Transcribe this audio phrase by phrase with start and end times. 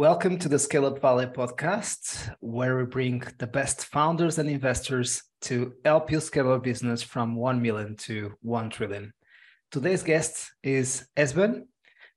[0.00, 5.24] Welcome to the Scale Up Valley podcast, where we bring the best founders and investors
[5.42, 9.12] to help you scale your business from 1 million to 1 trillion.
[9.70, 11.66] Today's guest is Esben,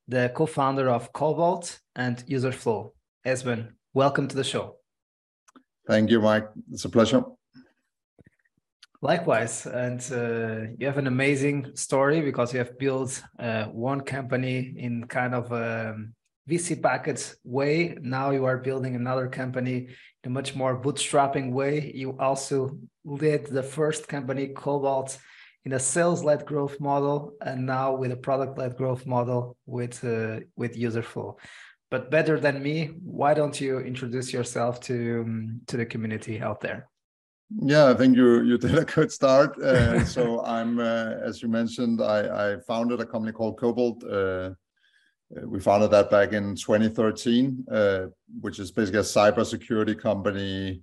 [0.07, 2.91] the co founder of Cobalt and Userflow.
[3.25, 4.77] Esben, welcome to the show.
[5.85, 6.47] Thank you, Mike.
[6.71, 7.25] It's a pleasure.
[9.01, 14.73] Likewise, and uh, you have an amazing story because you have built uh, one company
[14.77, 15.97] in kind of a
[16.49, 17.97] VC package way.
[18.01, 19.87] Now you are building another company
[20.23, 21.91] in a much more bootstrapping way.
[21.95, 25.17] You also led the first company, Cobalt,
[25.65, 30.75] in a sales-led growth model, and now with a product-led growth model with uh, with
[30.75, 31.37] Userflow.
[31.89, 36.59] But better than me, why don't you introduce yourself to um, to the community out
[36.59, 36.89] there?
[37.61, 39.57] Yeah, I think you you did a good start.
[39.61, 44.03] Uh, so I'm, uh, as you mentioned, I, I, founded a company called Cobalt.
[45.35, 48.05] Uh, uh we founded that back in 2013, uh,
[48.41, 50.81] which is basically a cybersecurity company,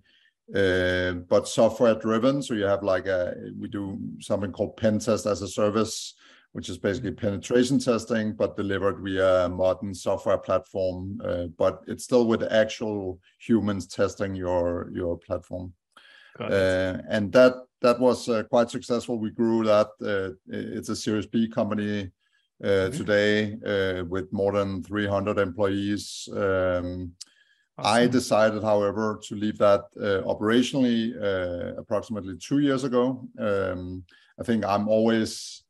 [0.54, 2.42] uh, but software driven.
[2.42, 6.14] So you have like a we do something called pen test as a service,
[6.52, 11.20] which is basically penetration testing, but delivered via a modern software platform.
[11.56, 15.72] but it's still with actual humans testing your your platform.
[16.38, 19.18] Uh, and that that was uh, quite successful.
[19.18, 19.88] We grew that.
[20.00, 22.10] Uh, it's a Series B company
[22.62, 22.96] mm-hmm.
[22.96, 26.28] today with more than 300 employees.
[26.34, 27.12] Um.
[27.82, 31.16] I decided, however, to leave that operationally
[31.78, 33.26] approximately two years ago.
[33.38, 34.04] Um,
[34.38, 35.64] I think I'm always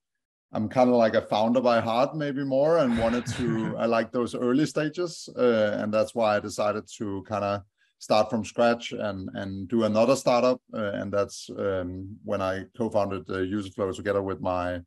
[0.52, 3.77] I'm kind of like a founder by heart, maybe more, and wanted to.
[3.78, 7.62] I like those early stages, uh, and that's why I decided to kind of
[8.00, 10.60] start from scratch and and do another startup.
[10.75, 14.80] Uh, and that's um, when I co-founded uh, Userflow together with my uh,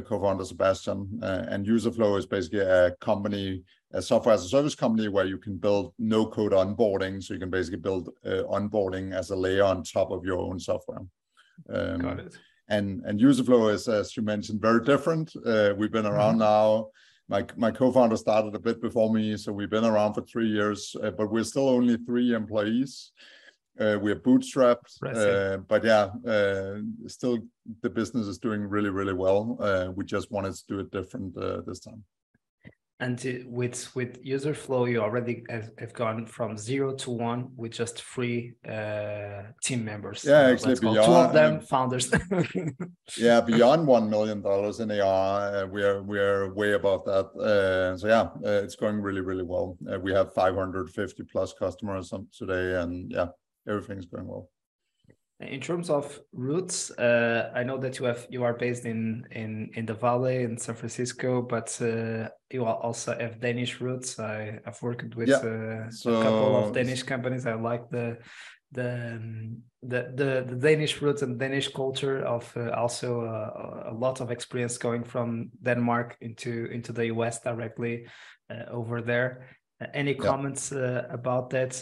[0.00, 1.20] co-founder Sebastian.
[1.22, 5.38] Uh, and Userflow is basically a company, a software as a service company where you
[5.38, 7.22] can build no-code onboarding.
[7.22, 10.58] So you can basically build uh, onboarding as a layer on top of your own
[10.58, 11.02] software.
[11.68, 12.34] Um, Got it.
[12.68, 15.32] And and Userflow is, as you mentioned, very different.
[15.44, 16.40] Uh, we've been around mm-hmm.
[16.40, 16.88] now
[17.28, 20.94] my my co-founder started a bit before me, so we've been around for three years,
[21.02, 23.12] uh, but we're still only three employees.
[23.80, 27.38] Uh, we're bootstrapped, uh, but yeah, uh, still
[27.82, 29.56] the business is doing really really well.
[29.60, 32.04] Uh, we just wanted to do it different uh, this time.
[33.00, 38.00] And with with Userflow you already have, have, gone from zero to one with just
[38.00, 40.24] three uh, team members.
[40.24, 42.08] Yeah actually beyond, two of them founders.
[43.18, 47.26] Yeah beyond one million dollars in ar uh, we are we are way above that.
[47.34, 49.76] Uh, so yeah uh, it's going really really well.
[49.92, 53.26] Uh, we have 550 plus customers today and yeah
[53.66, 54.48] everything's going well
[55.40, 59.70] in terms of roots, uh, I know that you have you are based in in
[59.74, 64.18] in the Valley in San Francisco, but uh, you also have Danish roots.
[64.18, 65.36] I have worked with yeah.
[65.36, 67.46] uh, so, a couple of Danish companies.
[67.46, 68.18] I like the
[68.70, 73.94] the um, the, the, the Danish roots and Danish culture of uh, also uh, a
[73.94, 78.06] lot of experience going from Denmark into into the US directly
[78.50, 79.48] uh, over there.
[79.92, 80.72] any comments
[81.10, 81.74] about that?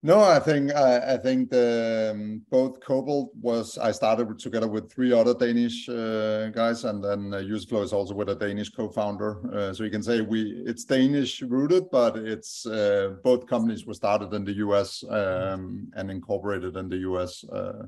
[0.00, 4.92] No, I think I, I think the, um, both Cobalt was I started together with
[4.92, 9.52] three other Danish uh, guys, and then uh, Userflow is also with a Danish co-founder.
[9.52, 13.94] Uh, so you can say we it's Danish rooted, but it's uh, both companies were
[13.94, 17.42] started in the US um, and incorporated in the US.
[17.42, 17.86] Uh,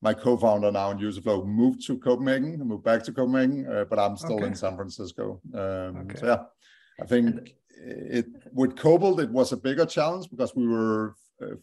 [0.00, 4.16] my co-founder now in Userflow moved to Copenhagen, moved back to Copenhagen, uh, but I'm
[4.16, 4.46] still okay.
[4.46, 5.42] in San Francisco.
[5.52, 6.18] Um, okay.
[6.18, 6.42] So yeah,
[6.98, 11.14] I think it with Cobalt it was a bigger challenge because we were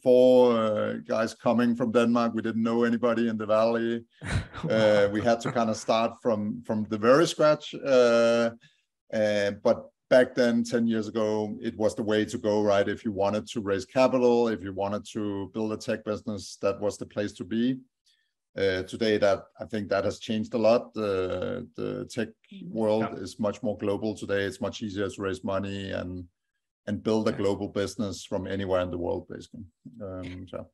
[0.01, 2.33] four uh, guys coming from Denmark.
[2.33, 4.03] We didn't know anybody in the valley.
[4.69, 7.73] uh, we had to kind of start from from the very scratch.
[7.75, 8.51] Uh,
[9.63, 12.61] but back then, ten years ago, it was the way to go.
[12.61, 16.57] Right, if you wanted to raise capital, if you wanted to build a tech business,
[16.61, 17.79] that was the place to be.
[18.57, 20.93] Uh, today, that I think that has changed a lot.
[20.93, 22.29] the tech
[22.67, 23.23] world yeah.
[23.23, 24.43] is much more global today.
[24.43, 26.25] It's much easier to raise money and
[26.89, 29.63] and build a global business from anywhere in the world, basically.
[30.01, 30.67] Um, so.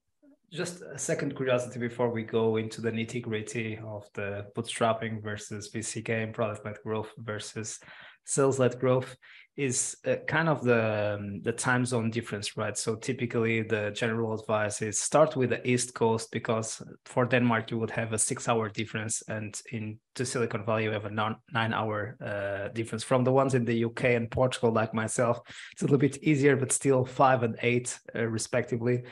[0.49, 5.69] Just a second curiosity before we go into the nitty gritty of the bootstrapping versus
[5.73, 7.79] VC game, product led growth versus
[8.25, 9.15] sales led growth
[9.57, 12.77] is uh, kind of the um, the time zone difference, right?
[12.77, 17.77] So typically, the general advice is start with the East Coast because for Denmark you
[17.79, 22.17] would have a six-hour difference, and in to Silicon Valley you have a non, nine-hour
[22.21, 23.03] uh, difference.
[23.03, 25.39] From the ones in the UK and Portugal, like myself,
[25.71, 29.03] it's a little bit easier, but still five and eight uh, respectively.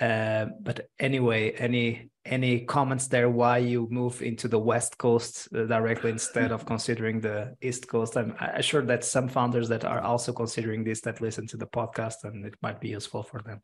[0.00, 5.64] Uh, but anyway, any any comments there why you move into the west coast uh,
[5.64, 8.16] directly instead of considering the east coast?
[8.16, 12.24] I'm, sure that some founders that are also considering this that listen to the podcast
[12.24, 13.60] and it might be useful for them.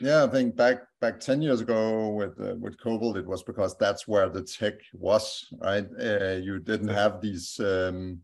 [0.00, 3.76] Yeah i think back back 10 years ago with uh, with cobalt it was because
[3.78, 5.86] that's where the tech was right?
[6.00, 8.20] Uh, you didn't have these um,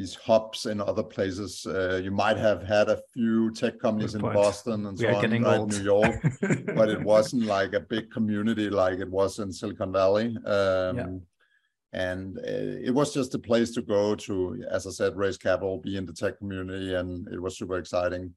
[0.00, 1.66] these hubs in other places.
[1.66, 5.42] Uh, you might have had a few tech companies in Boston and we so on,
[5.42, 6.22] right, New York,
[6.74, 10.28] but it wasn't like a big community like it was in Silicon Valley.
[10.46, 11.06] Um, yeah.
[11.92, 15.76] And uh, it was just a place to go to, as I said, raise capital,
[15.76, 18.32] be in the tech community, and it was super exciting.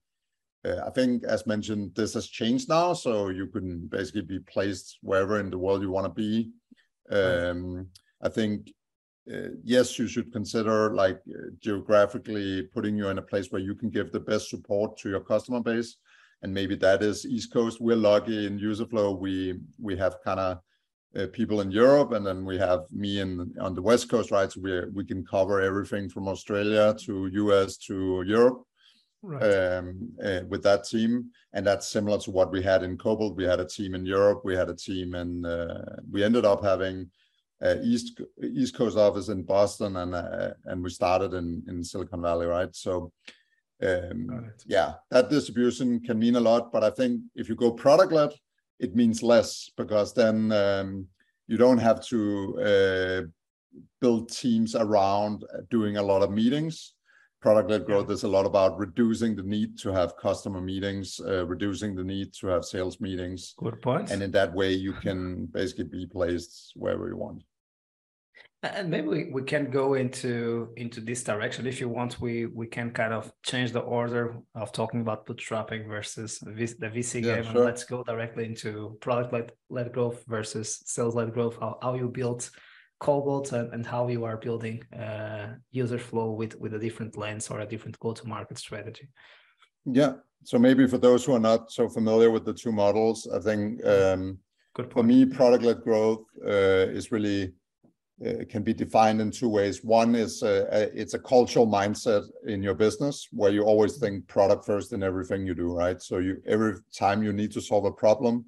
[0.66, 4.98] Uh, I think, as mentioned, this has changed now, so you can basically be placed
[5.02, 6.52] wherever in the world you want to be.
[7.10, 7.88] Um,
[8.22, 8.74] I think
[9.32, 13.76] uh, yes, you should consider like uh, geographically putting you in a place where you
[13.76, 15.98] can give the best support to your customer base.
[16.42, 17.80] And maybe that is East Coast.
[17.80, 19.18] We're lucky in Userflow.
[19.18, 20.60] We we have kind of
[21.18, 24.52] uh, people in Europe, and then we have me in on the West Coast, right?
[24.52, 28.64] So we we can cover everything from Australia to US to Europe.
[29.26, 29.42] Right.
[29.42, 33.38] Um, uh, with that team, and that's similar to what we had in Cobalt.
[33.38, 34.42] We had a team in Europe.
[34.44, 35.78] We had a team, and uh,
[36.12, 37.10] we ended up having
[37.64, 42.22] uh, East East Coast office in Boston, and uh, and we started in in Silicon
[42.22, 42.76] Valley, right?
[42.76, 43.12] So.
[43.82, 48.14] Um, yeah, that distribution can mean a lot, but I think if you go product
[48.14, 48.30] led,
[48.80, 51.08] it means less because then um,
[51.48, 53.22] you don't have to uh,
[54.00, 56.94] build teams around doing a lot of meetings.
[57.42, 58.14] Product led growth yeah.
[58.14, 62.34] is a lot about reducing the need to have customer meetings, uh, reducing the need
[62.36, 63.54] to have sales meetings.
[63.58, 64.12] Good point.
[64.12, 67.44] And in that way, you can basically be placed wherever you want
[68.64, 71.68] and maybe we, we can go into into this direction.
[71.68, 75.88] If you want we we can kind of change the order of talking about bootstrapping
[75.88, 76.52] versus the
[76.88, 77.52] vc yeah, game sure.
[77.52, 81.94] and let's go directly into product led, led growth versus sales led growth how, how
[81.96, 82.50] you built
[83.00, 87.60] cobalt and, and how you are building uh, Userflow with with a different lens or
[87.60, 89.10] a different go to market strategy.
[89.86, 90.14] Yeah.
[90.46, 93.86] So maybe for those who are not so familiar with the two models i think
[93.86, 94.38] um,
[94.76, 97.54] Good for me product led growth uh, is really
[98.26, 99.84] uh, can be defined in two ways.
[99.84, 104.28] One is uh, a, it's a cultural mindset in your business where you always think
[104.28, 106.02] product first in everything you do, right?
[106.02, 108.46] So you every time you need to solve a problem,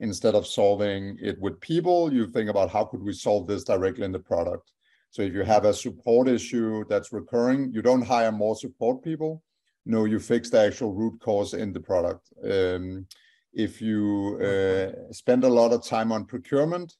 [0.00, 4.04] instead of solving it with people, you think about how could we solve this directly
[4.04, 4.72] in the product.
[5.10, 9.42] So if you have a support issue that's recurring, you don't hire more support people.
[9.86, 12.28] No, you fix the actual root cause in the product.
[12.44, 13.06] Um,
[13.54, 16.94] if you uh, spend a lot of time on procurement,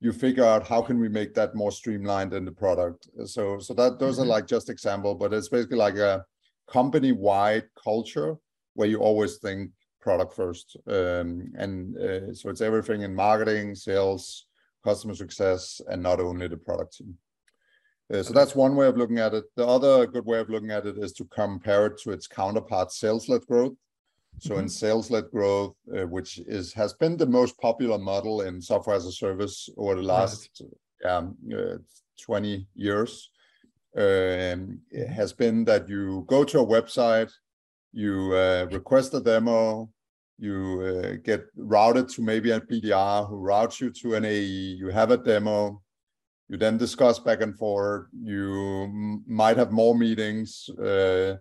[0.00, 3.08] you figure out how can we make that more streamlined in the product.
[3.24, 4.24] So so that those mm-hmm.
[4.24, 6.24] are like just example, but it's basically like a
[6.70, 8.36] company wide culture
[8.74, 9.70] where you always think
[10.00, 14.46] product first, um, and uh, so it's everything in marketing, sales,
[14.84, 17.16] customer success, and not only the product team.
[18.12, 19.44] Uh, so that's one way of looking at it.
[19.56, 22.92] The other good way of looking at it is to compare it to its counterpart,
[22.92, 23.72] sales-led growth.
[24.38, 24.60] So mm-hmm.
[24.60, 29.06] in sales-led growth, uh, which is has been the most popular model in software as
[29.06, 30.62] a service over the last
[31.02, 31.10] right.
[31.10, 31.78] um, uh,
[32.20, 33.30] 20 years,
[33.96, 37.32] um, it has been that you go to a website,
[37.92, 39.88] you uh, request a demo,
[40.38, 44.88] you uh, get routed to maybe a BDR who routes you to an AE, you
[44.88, 45.80] have a demo,
[46.48, 51.36] you then discuss back and forth, you m- might have more meetings uh,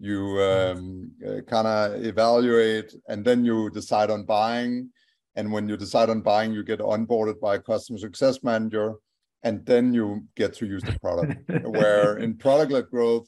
[0.00, 4.90] you um, uh, kind of evaluate and then you decide on buying
[5.34, 8.94] and when you decide on buying you get onboarded by a customer success manager
[9.42, 11.34] and then you get to use the product
[11.66, 13.26] where in product-led growth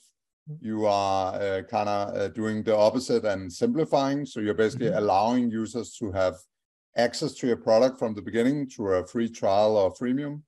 [0.60, 4.98] you are uh, kind of uh, doing the opposite and simplifying so you're basically mm-hmm.
[4.98, 6.36] allowing users to have
[6.96, 10.42] access to your product from the beginning through a free trial or freemium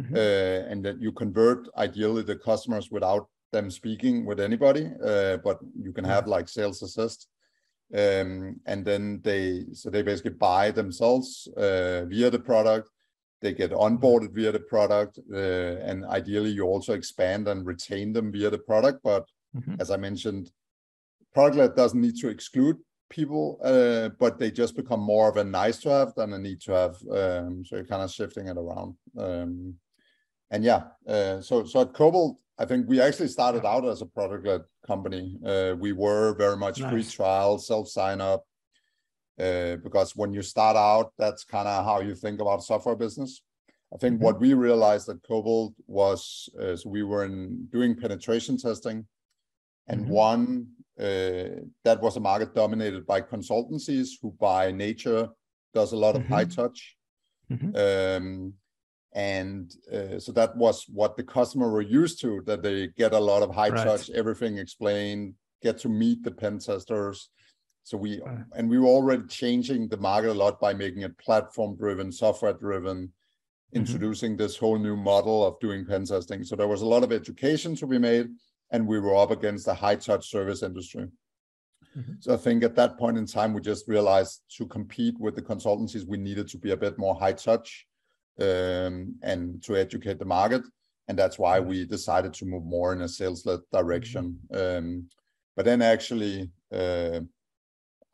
[0.00, 0.14] mm-hmm.
[0.14, 5.58] uh, and that you convert ideally the customers without them speaking with anybody, uh, but
[5.80, 7.28] you can have like sales assist.
[7.92, 12.88] Um, and then they so they basically buy themselves uh, via the product.
[13.40, 15.36] They get onboarded via the product, uh,
[15.88, 19.00] and ideally you also expand and retain them via the product.
[19.02, 19.24] But
[19.56, 19.74] mm-hmm.
[19.80, 20.52] as I mentioned,
[21.34, 22.76] product led doesn't need to exclude
[23.08, 26.60] people, uh, but they just become more of a nice to have than a need
[26.62, 26.96] to have.
[27.10, 28.94] Um, so you're kind of shifting it around.
[29.18, 29.74] Um,
[30.50, 34.06] and yeah, uh, so so at Cobalt, I think we actually started out as a
[34.06, 35.38] product-led company.
[35.44, 36.90] Uh, we were very much nice.
[36.90, 38.44] free trial, self sign up,
[39.38, 43.42] uh, because when you start out, that's kind of how you think about software business.
[43.92, 44.24] I think mm-hmm.
[44.24, 49.06] what we realized at Cobalt was uh, so we were in doing penetration testing,
[49.88, 50.12] and mm-hmm.
[50.12, 50.66] one
[50.98, 55.28] uh, that was a market dominated by consultancies who, by nature,
[55.74, 56.34] does a lot of mm-hmm.
[56.34, 56.96] high touch
[57.50, 58.24] Mm-hmm.
[58.24, 58.54] Um,
[59.12, 63.18] and uh, so that was what the customer were used to that they get a
[63.18, 63.84] lot of high right.
[63.84, 67.30] touch everything explained get to meet the pen testers
[67.82, 68.38] so we right.
[68.54, 72.52] and we were already changing the market a lot by making it platform driven software
[72.52, 73.78] driven mm-hmm.
[73.78, 77.10] introducing this whole new model of doing pen testing so there was a lot of
[77.10, 78.28] education to be made
[78.70, 81.08] and we were up against the high touch service industry
[81.98, 82.12] mm-hmm.
[82.20, 85.42] so i think at that point in time we just realized to compete with the
[85.42, 87.88] consultancies we needed to be a bit more high touch
[88.40, 90.62] um, and to educate the market.
[91.08, 94.38] And that's why we decided to move more in a sales-led direction.
[94.54, 95.08] Um,
[95.56, 97.20] but then actually, uh,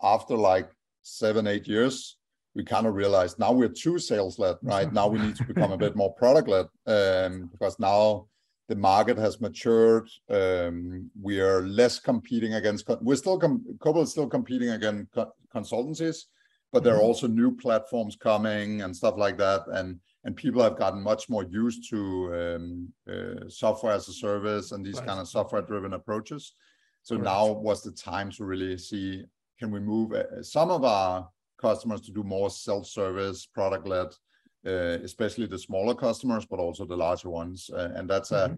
[0.02, 0.70] after like
[1.02, 2.16] seven, eight years,
[2.54, 4.90] we kind of realized now we're too sales-led, right?
[4.92, 8.26] now we need to become a bit more product-led um, because now
[8.68, 10.08] the market has matured.
[10.28, 12.88] Um, we are less competing against.
[13.00, 16.24] We're still com- Cobalt is still competing against co- consultancies,
[16.72, 17.06] but there are mm-hmm.
[17.06, 19.62] also new platforms coming and stuff like that.
[19.68, 24.72] And and people have gotten much more used to um, uh, software as a service
[24.72, 25.06] and these right.
[25.06, 26.52] kind of software driven approaches
[27.02, 27.24] so right.
[27.24, 29.24] now was the time to really see
[29.58, 31.26] can we move uh, some of our
[31.58, 34.08] customers to do more self-service product led
[34.66, 38.52] uh, especially the smaller customers but also the larger ones uh, and that's mm-hmm.
[38.52, 38.56] a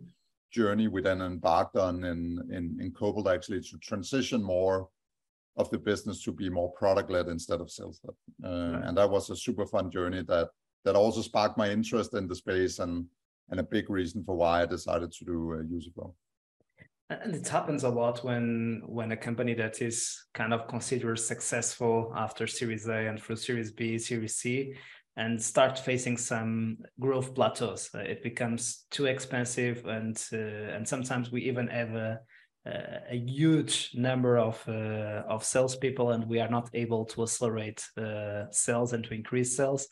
[0.50, 4.88] journey we then embarked on in in, in Cobalt actually to transition more
[5.58, 8.16] of the business to be more product led instead of sales led
[8.50, 8.84] uh, right.
[8.88, 10.48] and that was a super fun journey that
[10.84, 13.06] that also sparked my interest in the space and
[13.50, 16.12] and a big reason for why I decided to do uh, UserFlow.
[17.10, 22.12] And it happens a lot when when a company that is kind of considered successful
[22.14, 24.74] after Series A and through Series B, Series C,
[25.16, 27.90] and start facing some growth plateaus.
[27.94, 32.20] It becomes too expensive, and uh, and sometimes we even have a
[33.10, 38.44] a huge number of uh, of salespeople, and we are not able to accelerate uh,
[38.50, 39.88] sales and to increase sales.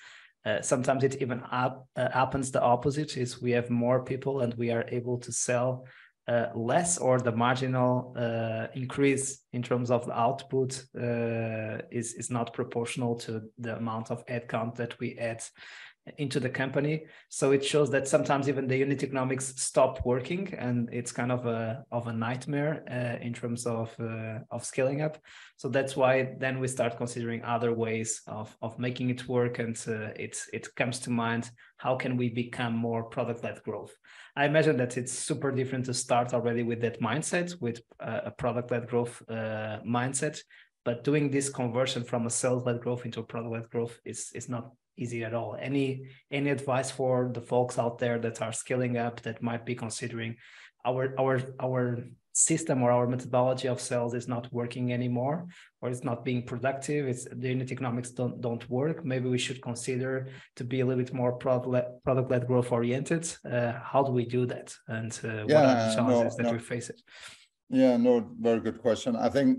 [0.47, 4.55] Uh, sometimes it even up, uh, happens the opposite is we have more people and
[4.55, 5.85] we are able to sell
[6.29, 12.31] uh, less or the marginal uh, increase in terms of the output uh, is, is
[12.31, 15.43] not proportional to the amount of headcount that we add
[16.19, 17.05] into the company.
[17.29, 21.47] So it shows that sometimes even the unit economics stop working, and it's kind of
[21.47, 25.19] a of a nightmare uh, in terms of uh, of scaling up.
[25.57, 29.77] So that's why then we start considering other ways of of making it work, and
[29.89, 33.95] uh, it it comes to mind how can we become more product led growth.
[34.37, 38.31] I imagine that it's super different to start already with that mindset, with uh, a
[38.31, 40.41] product led growth uh, mindset.
[40.85, 44.31] But doing this conversion from a sales led growth into a product led growth is
[44.35, 45.57] is not easy at all.
[45.61, 49.75] Any any advice for the folks out there that are scaling up that might be
[49.75, 50.37] considering
[50.85, 51.99] our our our
[52.33, 55.47] system or our methodology of sales is not working anymore
[55.81, 57.09] or it's not being productive?
[57.09, 59.05] It's the unit economics don't don't work.
[59.05, 63.25] Maybe we should consider to be a little bit more product product led growth oriented
[63.51, 64.75] uh, how do we do that?
[64.89, 66.53] And uh, yeah, what are the challenges no, that no.
[66.53, 67.01] we face it?
[67.69, 69.17] Yeah no very good question.
[69.17, 69.59] I think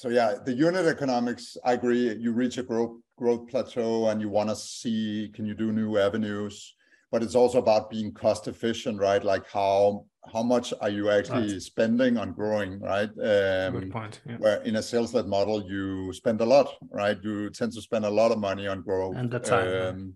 [0.00, 4.30] so yeah the unit economics i agree you reach a growth growth plateau and you
[4.30, 6.74] want to see can you do new avenues
[7.12, 11.52] but it's also about being cost efficient right like how how much are you actually
[11.52, 11.62] right.
[11.62, 14.22] spending on growing right um, Good point.
[14.26, 14.38] Yeah.
[14.38, 18.06] where in a sales led model you spend a lot right you tend to spend
[18.06, 20.14] a lot of money on growth and the time um,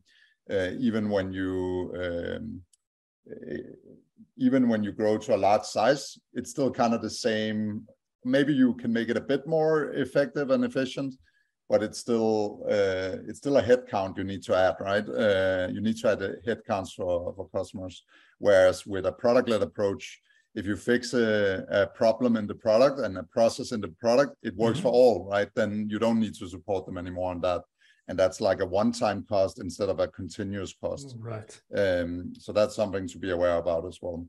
[0.50, 2.44] uh, even when you um,
[4.38, 7.86] even when you grow to a large size it's still kind of the same
[8.24, 11.14] maybe you can make it a bit more effective and efficient
[11.68, 15.08] but it's still uh, it's still a headcount you need to add, right?
[15.08, 18.04] Uh, you need to add headcounts for, for customers.
[18.38, 20.20] Whereas with a product-led approach,
[20.54, 24.36] if you fix a, a, problem in the product and a process in the product,
[24.42, 24.88] it works mm-hmm.
[24.88, 25.48] for all, right?
[25.54, 27.62] Then you don't need to support them anymore on that.
[28.06, 31.16] And that's like a one-time cost instead of a continuous cost.
[31.18, 31.60] Right.
[31.74, 34.26] Um, so that's something to be aware about as well.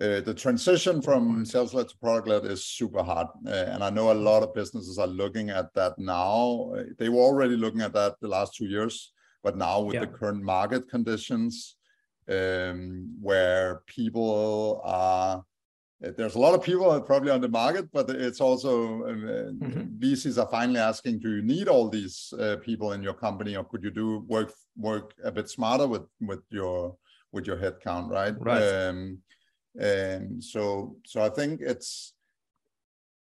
[0.00, 3.26] Uh, the transition from sales led to product led is super hard.
[3.44, 6.70] Uh, and I know a lot of businesses are looking at that now.
[6.76, 9.12] Uh, they were already looking at that the last two years,
[9.42, 10.00] but now with yeah.
[10.00, 11.74] the current market conditions,
[12.28, 15.42] um, where people are,
[16.04, 19.98] uh, there's a lot of people probably on the market, but it's also uh, mm-hmm.
[19.98, 23.82] VCs are finally asking, do you need all these people in your company, or could
[23.82, 26.96] you do work work a bit smarter with with your
[27.32, 28.34] with your headcount, right?
[28.38, 28.62] Right.
[28.62, 29.18] Um,
[29.80, 32.14] um, so, so I think it's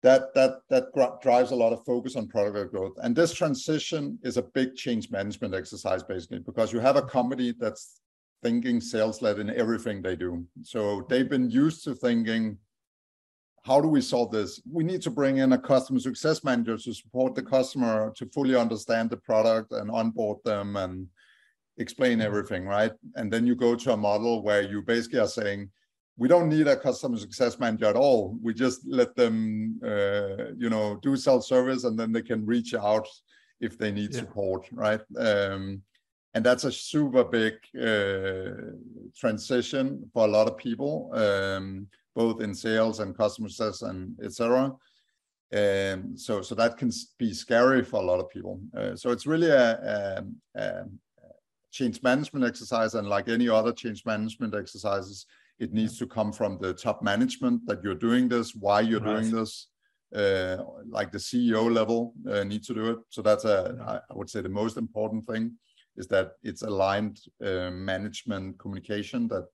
[0.04, 0.86] that that that
[1.22, 2.94] drives a lot of focus on product growth.
[3.02, 7.54] And this transition is a big change management exercise, basically, because you have a company
[7.58, 8.02] that's
[8.44, 10.46] thinking sales led in everything they do.
[10.62, 12.58] So they've been used to thinking,
[13.64, 14.62] how do we solve this?
[14.72, 18.56] We need to bring in a customer success manager to support the customer to fully
[18.56, 21.08] understand the product and onboard them and
[21.78, 22.92] explain everything, right?
[23.16, 25.70] And then you go to a model where you basically are saying,
[26.18, 28.38] we don't need a customer success manager at all.
[28.42, 33.08] We just let them, uh, you know, do self-service, and then they can reach out
[33.60, 34.22] if they need yeah.
[34.22, 35.02] support, right?
[35.18, 35.82] Um,
[36.34, 38.74] and that's a super big uh,
[39.16, 44.74] transition for a lot of people, um, both in sales and customer success and etc.
[45.54, 48.60] Um, so, so that can be scary for a lot of people.
[48.76, 49.72] Uh, so it's really a,
[50.56, 50.84] a, a
[51.72, 55.26] change management exercise, and like any other change management exercises,
[55.60, 59.22] it needs to come from the top management that you're doing this, why you're right.
[59.22, 59.68] doing this.
[60.16, 62.98] Uh, like the CEO level uh, need to do it.
[63.10, 65.58] So that's a, I would say, the most important thing
[65.98, 69.48] is that it's aligned uh, management communication that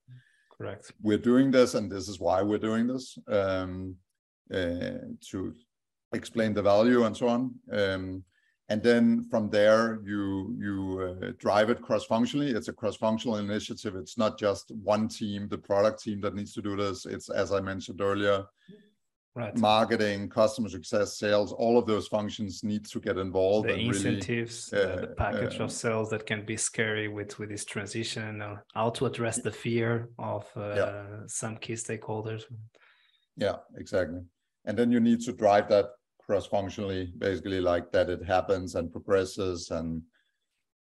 [0.56, 3.96] correct we're doing this and this is why we're doing this um,
[4.52, 5.54] uh, to
[6.12, 7.54] explain the value and so on.
[7.72, 8.24] Um,
[8.68, 13.36] and then from there you you uh, drive it cross functionally it's a cross functional
[13.36, 13.94] initiative.
[13.96, 17.06] It's not just one team the product team that needs to do this.
[17.06, 18.44] It's as i mentioned earlier
[19.34, 19.56] right.
[19.58, 24.84] marketing customer success sales all of those functions need to get involved the incentives really,
[24.84, 28.56] uh, the package uh, of sales that can be scary with with this transition uh,
[28.74, 31.02] how to address the fear of uh, yeah.
[31.26, 32.44] some key stakeholders.
[33.36, 34.20] Yeah exactly.
[34.64, 35.86] And then you need to drive that
[36.26, 40.02] cross-functionally, basically like that it happens and progresses and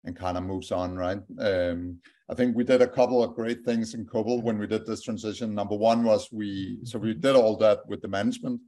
[0.04, 1.20] and kind of moves on, right?
[1.38, 1.99] Um,
[2.30, 5.02] I think we did a couple of great things in Cobalt when we did this
[5.02, 5.54] transition.
[5.54, 8.61] Number one was we so we did all that with the management,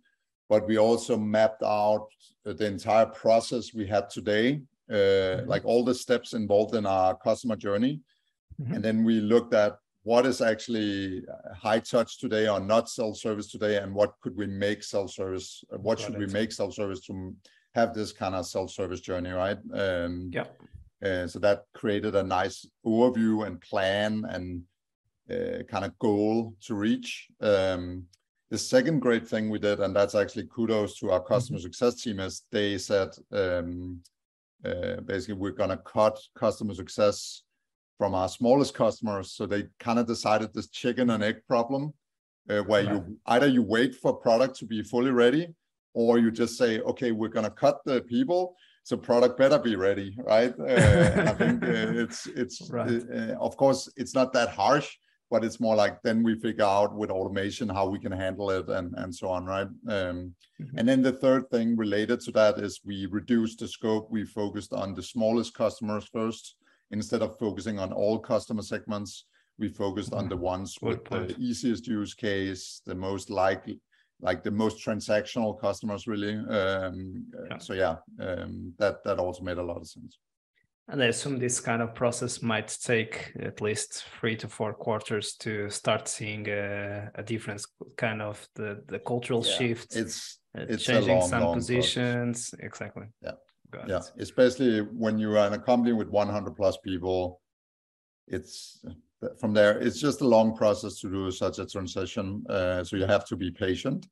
[0.48, 2.08] but we also mapped out
[2.44, 4.60] the entire process we had today,
[4.90, 5.48] uh, mm-hmm.
[5.48, 8.00] like all the steps involved in our customer journey,
[8.60, 8.74] mm-hmm.
[8.74, 13.50] and then we looked at what is actually uh, high touch today or not self-service
[13.50, 17.34] today and what could we make self-service uh, what should we make self-service to
[17.74, 19.58] have this kind of self-service journey right?
[19.74, 20.46] Um yeah.
[21.04, 24.62] uh, so that created a nice overview and plan and
[25.30, 27.28] uh, kind of goal to reach.
[27.40, 28.04] Um,
[28.50, 31.62] the second great thing we did and that's actually kudos to our customer mm-hmm.
[31.62, 34.00] success team is they said um,
[34.64, 37.44] uh, basically we're going to cut customer success
[38.02, 39.30] from our smallest customers.
[39.30, 41.94] So they kind of decided this chicken and egg problem,
[42.50, 42.94] uh, where right.
[42.94, 45.54] you either you wait for product to be fully ready,
[45.94, 49.76] or you just say, okay, we're going to cut the people, so product better be
[49.76, 50.52] ready, right?
[50.58, 51.68] Uh, I think uh,
[52.02, 52.90] it's it's right.
[52.90, 54.88] Uh, uh, of course it's not that harsh,
[55.30, 58.68] but it's more like then we figure out with automation how we can handle it
[58.68, 59.70] and and so on, right?
[59.96, 60.76] Um, mm-hmm.
[60.76, 64.10] And then the third thing related to that is we reduced the scope.
[64.10, 66.56] We focused on the smallest customers first
[66.92, 69.24] instead of focusing on all customer segments,
[69.58, 70.44] we focused on the mm-hmm.
[70.44, 73.80] ones with the easiest use case, the most likely,
[74.20, 76.34] like the most transactional customers, really.
[76.34, 77.58] Um, yeah.
[77.58, 80.18] So yeah, um, that that also made a lot of sense.
[80.88, 85.34] And I assume this kind of process might take at least three to four quarters
[85.36, 89.96] to start seeing a, a difference, kind of the the cultural yeah, shift.
[89.96, 92.50] It's uh, it's changing long, some positions.
[92.50, 92.66] Process.
[92.66, 93.06] Exactly.
[93.22, 93.32] Yeah
[93.86, 97.40] yeah, especially when you are in a company with 100 plus people,
[98.26, 98.84] it's
[99.38, 99.78] from there.
[99.78, 102.44] It's just a long process to do such a transition.
[102.48, 104.06] Uh, so you have to be patient,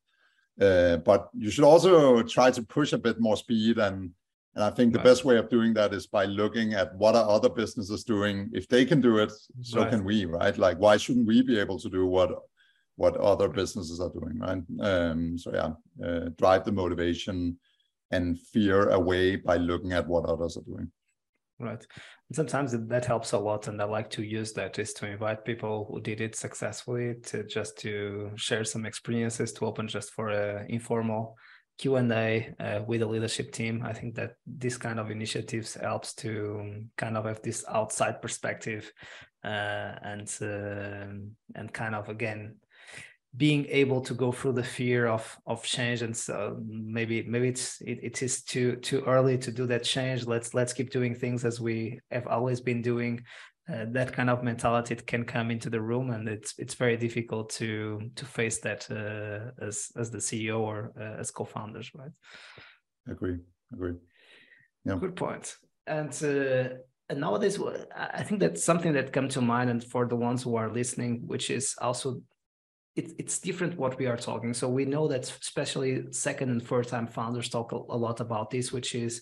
[0.59, 3.77] uh, but you should also try to push a bit more speed.
[3.77, 4.11] And
[4.55, 5.05] and I think the right.
[5.05, 8.49] best way of doing that is by looking at what are other businesses doing.
[8.53, 9.89] If they can do it, so right.
[9.89, 10.57] can we, right?
[10.57, 12.31] Like why shouldn't we be able to do what
[12.95, 14.61] what other businesses are doing, right?
[14.81, 17.57] Um, so yeah, uh, drive the motivation
[18.11, 20.91] and fear away by looking at what others are doing.
[21.59, 21.85] Right.
[22.29, 25.45] And sometimes that helps a lot and i like to use that is to invite
[25.45, 30.29] people who did it successfully to just to share some experiences to open just for
[30.29, 31.37] a informal
[31.77, 33.83] q&a uh, with the leadership team.
[33.83, 38.91] I think that this kind of initiatives helps to kind of have this outside perspective
[39.43, 41.07] uh, and uh,
[41.55, 42.57] and kind of again
[43.37, 47.79] being able to go through the fear of of change and so maybe maybe it's
[47.81, 50.25] it, it is too too early to do that change.
[50.25, 53.23] Let's let's keep doing things as we have always been doing.
[53.71, 57.49] Uh, that kind of mentality can come into the room and it's it's very difficult
[57.51, 62.11] to to face that uh, as as the ceo or uh, as co-founders right?
[63.07, 63.37] Agree
[63.71, 63.93] agree.
[64.83, 64.95] Yeah.
[64.95, 65.55] Good point.
[65.87, 66.75] And uh,
[67.09, 67.59] and nowadays
[67.95, 71.21] i think that's something that come to mind and for the ones who are listening
[71.27, 72.21] which is also
[72.95, 74.53] it, it's different what we are talking.
[74.53, 78.71] So we know that especially second and third time founders talk a, lot about this,
[78.71, 79.21] which is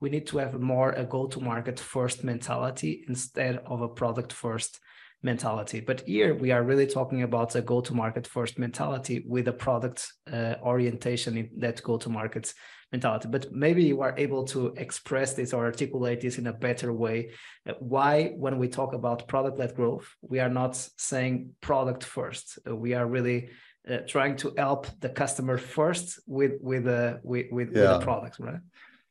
[0.00, 4.80] we need to have more a go-to-market first mentality instead of a product first
[5.22, 5.80] mentality.
[5.80, 9.52] But here we are really talking about a go to market first mentality with a
[9.52, 12.54] product uh, orientation in that go to market
[12.92, 13.28] mentality.
[13.28, 17.30] But maybe you are able to express this or articulate this in a better way.
[17.68, 22.58] Uh, why, when we talk about product led growth, we are not saying product first.
[22.66, 23.50] Uh, we are really
[23.88, 27.96] uh, trying to help the customer first with with a uh, with with, yeah.
[27.96, 28.60] with product, right?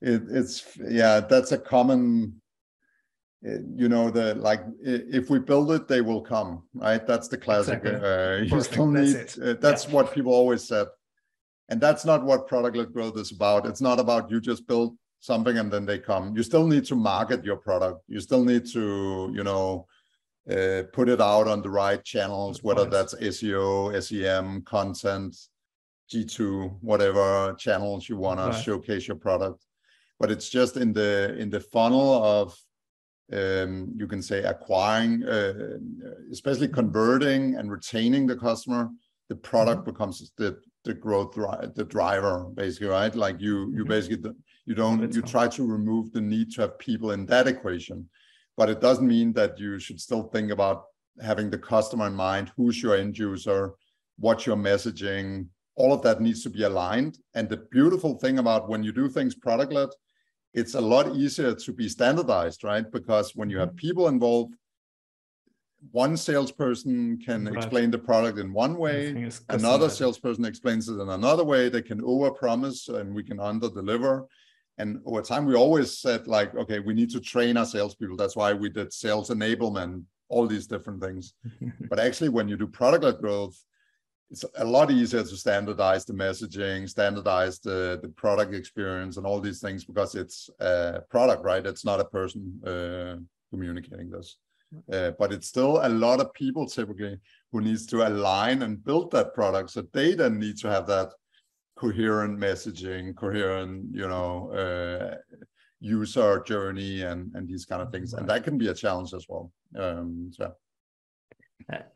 [0.01, 2.41] It, it's yeah, that's a common
[3.41, 7.79] you know the like if we build it they will come right that's the classic
[7.85, 8.09] exactly.
[8.09, 9.93] uh, you still need that's, uh, that's yeah.
[9.93, 10.87] what people always said
[11.69, 13.65] and that's not what product-led growth is about.
[13.65, 16.35] It's not about you just build something and then they come.
[16.35, 18.01] You still need to market your product.
[18.07, 19.85] You still need to you know
[20.49, 25.35] uh, put it out on the right channels whether that's seo sem content
[26.11, 28.51] g2 whatever channels you want right.
[28.51, 29.63] to showcase your product.
[30.19, 32.57] But it's just in the in the funnel of
[33.31, 35.77] um, you can say acquiring, uh,
[36.31, 38.89] especially converting and retaining the customer,
[39.27, 39.91] the product mm-hmm.
[39.91, 43.13] becomes the the growth dri- the driver basically, right?
[43.15, 44.31] Like you you basically
[44.65, 48.09] you don't you try to remove the need to have people in that equation,
[48.57, 50.85] but it doesn't mean that you should still think about
[51.21, 52.51] having the customer in mind.
[52.55, 53.73] Who's your end user?
[54.17, 55.47] What's your messaging?
[55.75, 57.17] All of that needs to be aligned.
[57.33, 59.89] And the beautiful thing about when you do things product led
[60.53, 62.89] it's a lot easier to be standardized, right?
[62.91, 63.87] Because when you have mm-hmm.
[63.87, 64.55] people involved,
[65.91, 67.55] one salesperson can right.
[67.55, 71.69] explain the product in one way, another salesperson explains it in another way.
[71.69, 74.27] They can overpromise and we can under deliver.
[74.77, 78.15] And over time, we always said, like, okay, we need to train our salespeople.
[78.15, 81.33] That's why we did sales enablement, all these different things.
[81.89, 83.61] but actually, when you do product led growth,
[84.31, 89.39] it's a lot easier to standardize the messaging, standardize the, the product experience and all
[89.39, 91.65] these things because it's a product, right?
[91.65, 93.15] It's not a person uh,
[93.49, 94.37] communicating this.
[94.91, 97.17] Uh, but it's still a lot of people typically
[97.51, 99.71] who needs to align and build that product.
[99.71, 101.09] So they then need to have that
[101.75, 105.15] coherent messaging, coherent, you know, uh,
[105.79, 108.13] user journey and, and these kind of things.
[108.13, 109.51] And that can be a challenge as well.
[109.77, 110.53] Um, so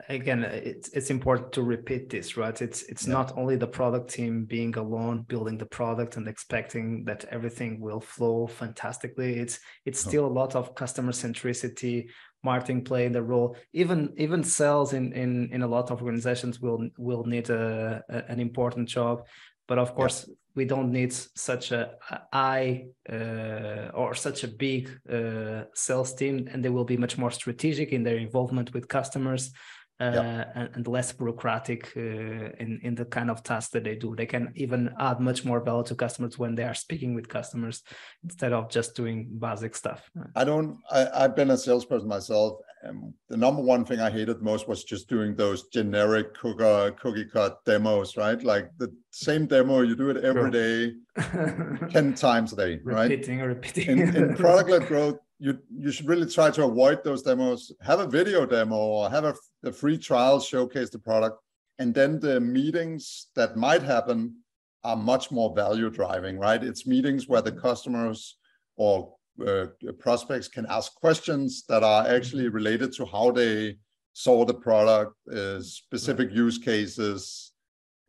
[0.09, 3.13] again it's it's important to repeat this right it's it's yeah.
[3.13, 7.99] not only the product team being alone building the product and expecting that everything will
[7.99, 12.07] flow fantastically it's it's still a lot of customer centricity
[12.43, 13.55] marketing playing the role.
[13.73, 18.31] Even even sales in in in a lot of organizations will will need a, a
[18.31, 19.25] an important job.
[19.67, 20.35] But of course yeah.
[20.55, 21.91] we don't need such a
[22.33, 27.31] high uh, or such a big uh, sales team and they will be much more
[27.31, 29.53] strategic in their involvement with customers
[29.99, 30.51] uh, yep.
[30.55, 34.15] and, and, less bureaucratic uh, in in the kind of tasks that they do.
[34.15, 37.83] They can even add much more value to customers when they are speaking with customers
[38.23, 40.09] instead of just doing basic stuff.
[40.35, 40.79] I don't.
[40.89, 42.59] I, I've been a salesperson myself.
[42.83, 47.25] And the number one thing I hated most was just doing those generic cookie, cookie
[47.25, 48.41] cut demos, right?
[48.43, 50.93] Like the same demo, you do it every day,
[51.91, 53.09] 10 times a day, right?
[53.09, 53.99] Repeating, repeating.
[53.99, 57.71] In, in product-led growth, you you should really try to avoid those demos.
[57.81, 61.37] Have a video demo or have a, a free trial showcase the product,
[61.79, 64.35] and then the meetings that might happen
[64.83, 66.63] are much more value driving, right?
[66.63, 68.37] It's meetings where the customers
[68.75, 69.15] or
[69.45, 69.65] uh,
[69.99, 73.77] prospects can ask questions that are actually related to how they
[74.13, 77.51] saw the product, uh, specific use cases,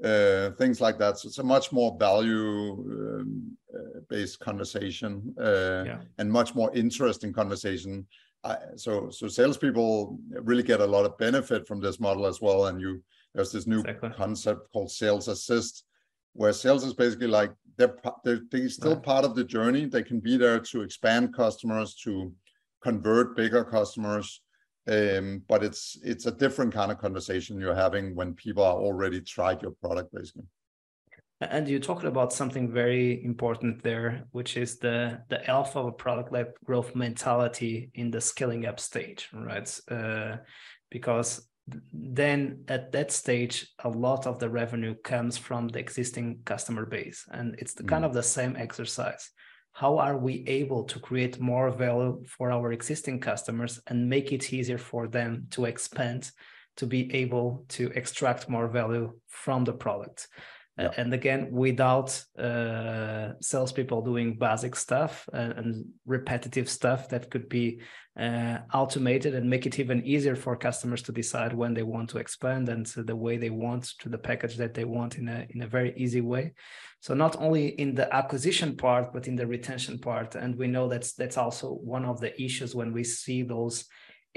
[0.03, 1.19] uh, things like that.
[1.19, 6.01] So it's a much more value um, uh, based conversation uh, yeah.
[6.19, 8.07] and much more interesting conversation.
[8.77, 12.67] so so salespeople really get a lot of benefit from this model as well.
[12.67, 13.03] And you
[13.35, 14.11] there's this new exactly.
[14.11, 15.85] concept called sales assist,
[16.35, 19.03] where sales is basically like they're they're, they're still right.
[19.03, 19.87] part of the journey.
[19.87, 22.33] They can be there to expand customers, to
[22.83, 24.41] convert bigger customers,
[24.87, 29.21] um, but it's it's a different kind of conversation you're having when people are already
[29.21, 30.45] tried your product basically
[31.41, 35.93] and you talked about something very important there which is the the alpha of a
[35.93, 40.37] product led growth mentality in the scaling up stage right uh,
[40.91, 41.49] because
[41.93, 47.25] then at that stage a lot of the revenue comes from the existing customer base
[47.31, 47.89] and it's the, mm.
[47.89, 49.31] kind of the same exercise
[49.73, 54.53] how are we able to create more value for our existing customers and make it
[54.53, 56.31] easier for them to expand
[56.77, 60.29] to be able to extract more value from the product
[60.79, 60.91] yeah.
[60.97, 67.81] and again without uh, salespeople doing basic stuff and, and, repetitive stuff that could be
[68.19, 72.19] uh, automated and make it even easier for customers to decide when they want to
[72.19, 75.63] expand and the way they want to the package that they want in a in
[75.63, 76.53] a very easy way
[77.01, 80.89] so not only in the acquisition part but in the retention part and we know
[80.89, 83.85] that's that's also one of the issues when we see those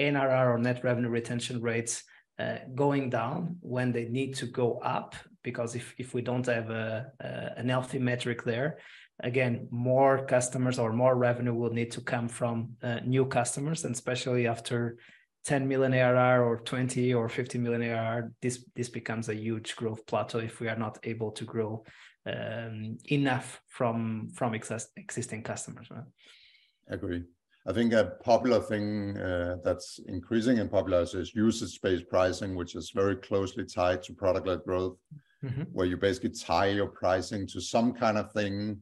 [0.00, 2.04] NRR or net revenue retention rates
[2.38, 5.16] uh, going down when they need to go up
[5.50, 8.70] because if, if we don't have a, a, an healthy metric there
[9.30, 13.94] again more customers or more revenue will need to come from uh, new customers and
[13.94, 14.98] especially after
[15.44, 20.06] 10 million ARR or 20 or 50 million ARR this this becomes a huge growth
[20.06, 21.82] plateau if we are not able to grow
[22.26, 26.08] um, enough from from existing customers right?
[26.90, 27.22] agree
[27.68, 32.92] I think a popular thing uh, that's increasing in popularity is usage-based pricing, which is
[32.94, 34.96] very closely tied to product-led growth,
[35.44, 35.62] mm-hmm.
[35.72, 38.78] where you basically tie your pricing to some kind of thing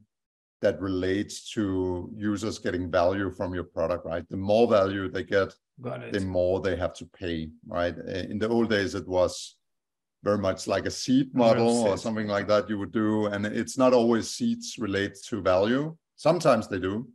[0.62, 4.28] that relates to users getting value from your product, right?
[4.30, 5.52] The more value they get,
[6.12, 7.96] the more they have to pay, right?
[7.96, 9.56] In the old days, it was
[10.24, 13.76] very much like a seat model or something like that you would do, and it's
[13.76, 15.94] not always seats relate to value.
[16.16, 17.06] Sometimes they do,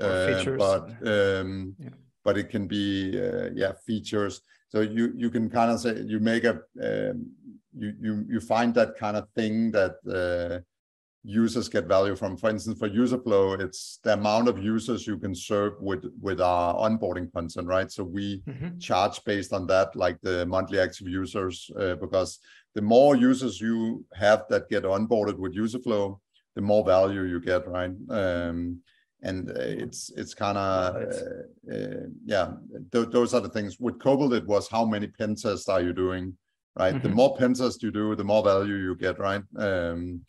[0.00, 1.90] uh, but um, yeah.
[2.24, 4.40] but it can be uh, yeah features.
[4.68, 7.30] So you you can kind of say you make a um,
[7.76, 10.60] you you you find that kind of thing that uh,
[11.22, 12.36] users get value from.
[12.36, 16.74] For instance, for Userflow, it's the amount of users you can serve with with our
[16.74, 17.90] onboarding content, right?
[17.90, 18.78] So we mm-hmm.
[18.78, 22.38] charge based on that, like the monthly active users, uh, because
[22.74, 26.18] the more users you have that get onboarded with Userflow,
[26.54, 27.92] the more value you get, right?
[28.10, 28.80] Um,
[29.22, 32.52] and uh, it's it's kind of uh, uh, yeah
[32.92, 33.78] th- those are the things.
[33.80, 36.36] With cobalt it was how many pen tests are you doing
[36.78, 36.94] right?
[36.94, 37.08] Mm-hmm.
[37.08, 39.42] the more pen tests you do the more value you get right?
[39.56, 40.22] Um,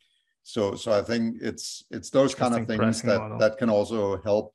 [0.43, 3.37] so so i think it's it's those kind of things that model.
[3.37, 4.53] that can also help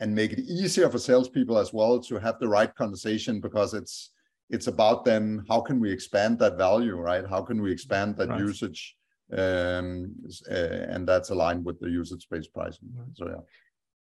[0.00, 4.12] and make it easier for salespeople as well to have the right conversation because it's
[4.50, 7.24] it's about then how can we expand that value right?
[7.28, 8.40] How can we expand that right.
[8.40, 8.96] usage
[9.36, 10.14] um,
[10.50, 10.54] uh,
[10.94, 13.42] and that's aligned with the usage based pricing so yeah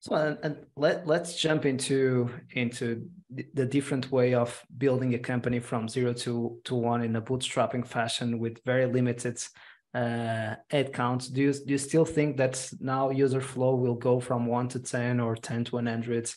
[0.01, 3.09] so and, and, let let's jump into into
[3.55, 7.87] the different way of building a company from zero to to one in a bootstrapping
[7.87, 9.39] fashion with very limited
[9.95, 11.29] uh, head counts.
[11.29, 15.21] Do you do you still think that now Userflow will go from one to ten
[15.21, 16.31] or ten to one hundred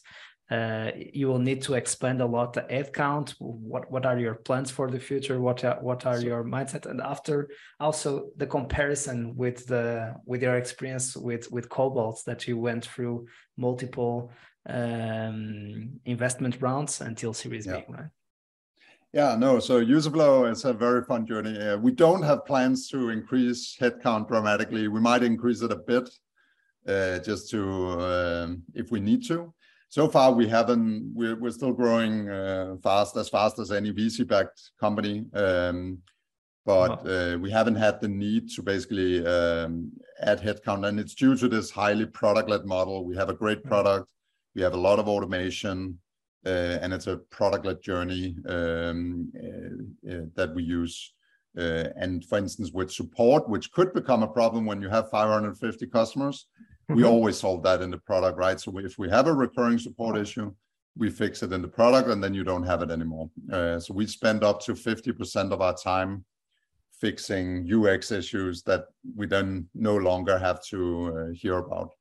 [0.52, 3.34] uh, you will need to expand a lot the head count.
[3.40, 5.40] What what are your plans for the future?
[5.40, 6.86] What are, what are your mindset?
[6.86, 12.58] And after also the comparison with the with your experience with with Cobalt that you
[12.58, 14.34] went through multiple
[14.68, 17.78] um, investment rounds until Series yeah.
[17.78, 18.10] B, right?
[19.14, 19.60] Yeah, no.
[19.60, 21.58] So Userflow is a very fun journey.
[21.58, 24.90] Uh, we don't have plans to increase headcount dramatically.
[24.90, 26.10] We might increase it a bit,
[26.88, 27.62] uh, just to
[28.02, 29.54] um, if we need to
[29.92, 34.26] so far we haven't we're, we're still growing uh, fast as fast as any vc
[34.26, 35.98] backed company um,
[36.66, 41.36] but uh, we haven't had the need to basically um, add headcount and it's due
[41.36, 43.04] to this highly product led model.
[43.04, 44.12] We have a great product.
[44.56, 45.98] We have a lot of automation
[46.46, 51.14] uh, and it's a product led journey um, uh, uh, that we use
[51.58, 55.88] uh, and for instance with support which could become a problem when you have 550
[55.88, 56.48] customers
[56.96, 57.12] we mm-hmm.
[57.12, 58.60] always solve that in the product, right?
[58.60, 60.54] So if we have a recurring support issue,
[60.98, 63.30] we fix it in the product and then you don't have it anymore.
[63.52, 66.26] Uh, so we spend up to 50% of our time
[67.00, 71.92] fixing UX issues that we then no longer have to uh, hear about.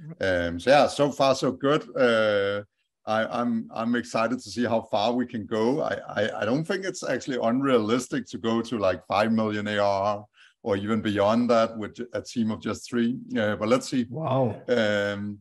[0.00, 0.54] Mm-hmm.
[0.54, 1.84] Um, so yeah, so far so good.
[1.96, 2.62] Uh,
[3.06, 5.82] I, am I'm, I'm excited to see how far we can go.
[5.82, 10.24] I, I, I don't think it's actually unrealistic to go to like five million AR
[10.62, 13.18] or even beyond that with a team of just three.
[13.36, 14.06] Uh, but let's see.
[14.10, 14.60] Wow.
[14.68, 15.38] Um,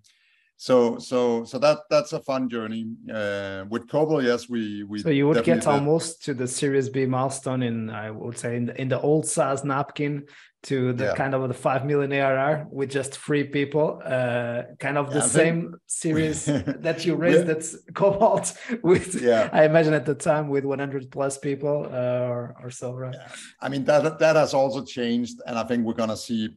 [0.56, 4.24] so so so that that's a fun journey uh, with Cobalt.
[4.24, 5.00] Yes, we we.
[5.00, 8.66] So you would get almost to the Series B milestone in I would say in
[8.66, 10.26] the, in the old SaaS napkin
[10.64, 11.16] to the yeah.
[11.16, 15.76] kind of the 5 million ARR with just three people, uh, kind of the same
[15.88, 17.54] series that you raised yeah.
[17.54, 19.50] that's Cobalt with, yeah.
[19.54, 23.16] I imagine at the time with 100 plus people uh, or, or so, right?
[23.16, 23.32] Yeah.
[23.62, 25.42] I mean, that, that has also changed.
[25.46, 26.50] And I think we're going to see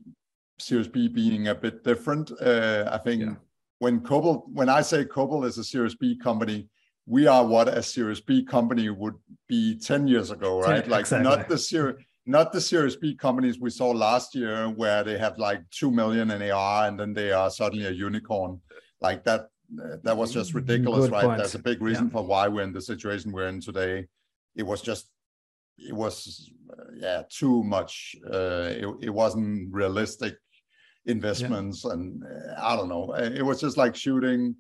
[0.59, 2.33] Series B being a bit different.
[2.41, 3.39] Uh, I think
[3.79, 6.69] when Cobalt, when I say Cobalt is a Series B company,
[7.07, 9.15] we are what a Series B company would
[9.49, 10.87] be 10 years ago, right?
[10.89, 11.29] Like exactly.
[11.29, 15.39] not the Series not the Series B companies we saw last year where they have
[15.39, 18.61] like 2 million in AR and then they are suddenly a unicorn.
[19.01, 19.49] Like that,
[20.03, 21.25] that was just ridiculous, Good right?
[21.25, 21.39] Point.
[21.39, 22.13] There's a big reason yeah.
[22.13, 24.07] for why we're in the situation we're in today.
[24.55, 25.09] It was just,
[25.79, 26.51] it was,
[26.97, 28.15] yeah, too much.
[28.25, 30.37] Uh, it, it wasn't realistic
[31.07, 31.93] investments yeah.
[31.93, 33.15] and uh, I don't know.
[33.15, 34.55] It was just like shooting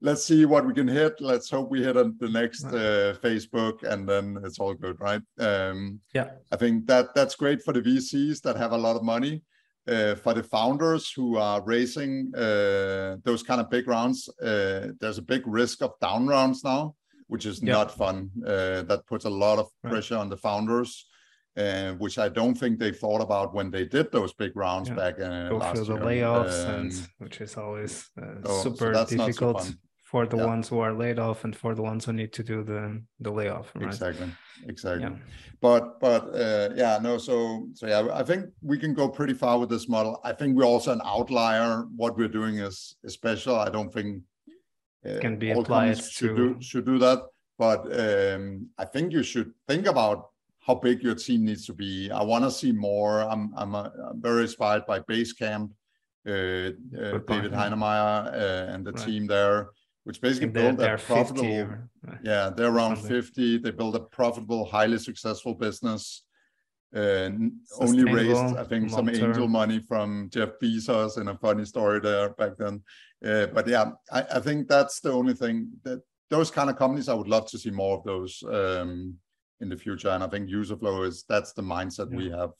[0.00, 1.20] let's see what we can hit.
[1.20, 5.22] Let's hope we hit on the next uh, Facebook, and then it's all good, right?
[5.38, 9.02] Um, yeah, I think that that's great for the VCs that have a lot of
[9.02, 9.42] money.
[9.88, 15.18] Uh, for the founders who are raising uh, those kind of big rounds, uh, there's
[15.18, 16.94] a big risk of down rounds now,
[17.28, 17.72] which is yeah.
[17.72, 18.30] not fun.
[18.46, 20.20] Uh, that puts a lot of pressure right.
[20.20, 21.06] on the founders,
[21.56, 24.94] uh, which I don't think they thought about when they did those big rounds yeah.
[24.94, 28.94] back uh, Go last through the layoffs, um, and which is always uh, oh, super
[28.94, 29.74] so difficult.
[30.10, 30.46] For the yeah.
[30.46, 33.30] ones who are laid off and for the ones who need to do the the
[33.30, 33.84] layoff right?
[33.84, 34.28] exactly
[34.66, 35.04] exactly.
[35.04, 35.16] Yeah.
[35.60, 39.56] but but uh, yeah no so so yeah i think we can go pretty far
[39.60, 40.20] with this model.
[40.24, 41.86] I think we're also an outlier.
[41.94, 43.54] What we're doing is, is special.
[43.54, 44.24] I don't think
[45.06, 46.54] uh, can be applied should to...
[46.54, 47.20] do should do that.
[47.56, 50.18] But um, i think you should think about
[50.66, 52.10] how big your team needs to be.
[52.10, 53.22] I want to see more.
[53.32, 55.70] I'm i'm, a, I'm very inspired by basecamp
[56.26, 59.06] uh, uh, David Heinemeier uh, and the right.
[59.06, 59.70] team there
[60.10, 61.46] which basically build a profitable.
[61.46, 61.88] Or,
[62.24, 63.22] yeah, they're around something.
[63.22, 63.58] 50.
[63.58, 66.24] They build a profitable, highly successful business.
[66.92, 72.00] And only raised, I think, some angel money from Jeff Bezos and a funny story
[72.00, 72.82] there back then.
[73.24, 77.08] Uh, but yeah, I, I, think that's the only thing that those kind of companies,
[77.08, 79.14] I would love to see more of those um,
[79.60, 80.08] in the future.
[80.08, 82.16] And I think Userflow is that's the mindset yeah.
[82.16, 82.50] we have.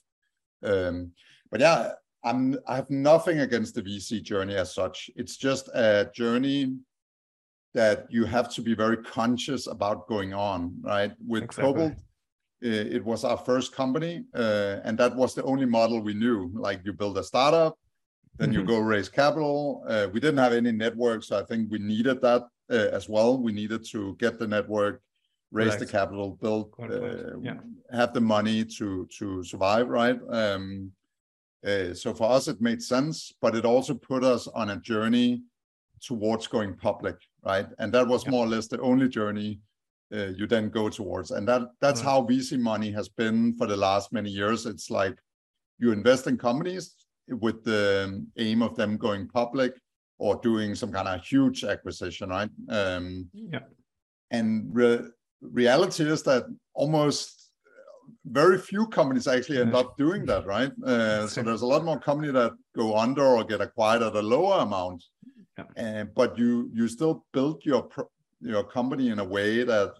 [0.63, 1.11] Um,
[1.51, 5.11] but yeah, I'm I have nothing against the VC journey as such.
[5.17, 6.77] It's just a journey
[7.75, 11.13] that you have to be very conscious about going on, right?
[11.27, 11.73] With exactly.
[11.73, 11.95] Cobalt,
[12.63, 16.51] it was our first company, uh, and that was the only model we knew.
[16.55, 17.79] Like you build a startup,
[18.37, 18.61] then mm-hmm.
[18.61, 19.85] you go raise capital.
[19.87, 23.39] Uh, we didn't have any network, so I think we needed that uh, as well.
[23.39, 25.01] We needed to get the network,
[25.53, 27.59] raise the capital, build, uh, yeah.
[27.93, 30.19] have the money to to survive, right?
[30.29, 30.93] Um,
[31.67, 35.43] uh, so for us, it made sense, but it also put us on a journey
[36.01, 37.67] towards going public right?
[37.79, 39.61] And that was more or less the only journey
[40.13, 41.31] uh, you then go towards.
[41.31, 42.11] And that that's right.
[42.11, 44.67] how VC money has been for the last many years.
[44.67, 45.17] It's like
[45.79, 46.95] you invest in companies
[47.29, 49.75] with the aim of them going public
[50.19, 52.51] or doing some kind of huge acquisition, right?
[52.69, 53.61] Um, yeah.
[54.31, 55.09] And re-
[55.41, 57.51] reality is that almost
[58.27, 60.71] very few companies actually end up doing that, right?
[60.85, 64.23] Uh, so there's a lot more companies that go under or get acquired at a
[64.23, 65.03] lower amount
[65.77, 67.89] and but you you still built your
[68.41, 69.95] your company in a way that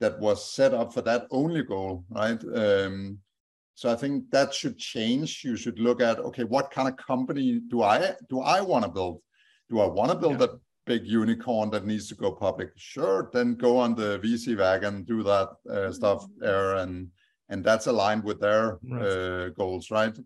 [0.00, 2.42] that was set up for that only goal, right?
[2.54, 3.18] Um,
[3.74, 5.42] so I think that should change.
[5.44, 8.90] You should look at okay, what kind of company do I do I want to
[8.90, 9.22] build?
[9.70, 10.46] Do I want to build yeah.
[10.46, 12.70] a big unicorn that needs to go public?
[12.76, 17.08] Sure, then go on the VC wagon, do that uh, stuff there, and
[17.48, 19.02] and that's aligned with their right.
[19.02, 20.16] uh, goals, right?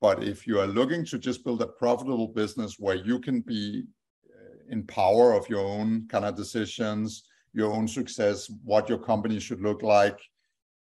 [0.00, 3.84] But if you are looking to just build a profitable business where you can be
[4.68, 9.60] in power of your own kind of decisions, your own success, what your company should
[9.60, 10.18] look like,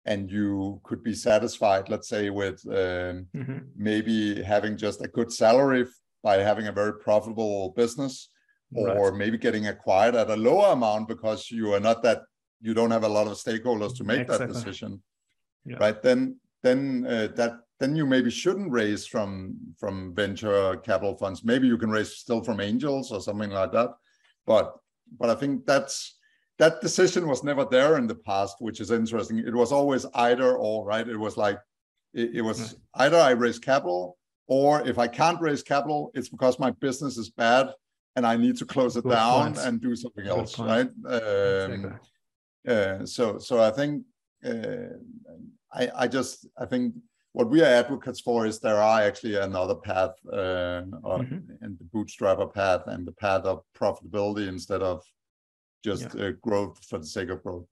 [0.04, 3.58] and you could be satisfied, let's say, with um, mm-hmm.
[3.76, 5.84] maybe having just a good salary
[6.22, 8.28] by having a very profitable business,
[8.74, 9.18] or right.
[9.18, 12.22] maybe getting acquired at a lower amount because you are not that
[12.60, 14.46] you don't have a lot of stakeholders to make exactly.
[14.46, 15.02] that decision,
[15.64, 15.76] yeah.
[15.76, 16.00] right?
[16.02, 21.44] Then then uh, that then you maybe shouldn't raise from from venture capital funds.
[21.44, 23.90] Maybe you can raise still from angels or something like that.
[24.46, 24.74] But
[25.18, 26.18] but I think that's
[26.58, 29.38] that decision was never there in the past, which is interesting.
[29.38, 31.08] It was always either or, right?
[31.08, 31.58] It was like
[32.14, 33.06] it, it was right.
[33.06, 37.30] either I raise capital or if I can't raise capital, it's because my business is
[37.30, 37.70] bad
[38.16, 40.68] and I need to close it Good down and do something Good else, point.
[40.68, 40.88] right?
[41.06, 41.98] Um, exactly.
[42.68, 44.04] uh, so so I think
[44.44, 44.98] uh,
[45.72, 46.94] I I just I think
[47.32, 51.64] what we are advocates for is there are actually another path uh, mm-hmm.
[51.64, 55.02] in the bootstrapper path and the path of profitability instead of
[55.82, 56.26] just yeah.
[56.26, 57.66] uh, growth for the sake of growth.